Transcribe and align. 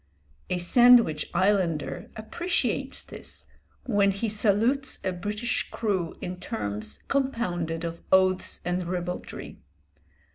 A 0.49 0.57
Sandwich 0.57 1.29
Islander 1.31 2.09
appreciates 2.15 3.03
this 3.03 3.45
when 3.85 4.09
he 4.09 4.29
salutes 4.29 4.97
a 5.03 5.11
British 5.13 5.69
crew 5.69 6.17
in 6.21 6.39
terms 6.39 7.03
compounded 7.07 7.83
of 7.83 8.01
oaths 8.11 8.61
and 8.65 8.85
ribaldry. 8.87 9.59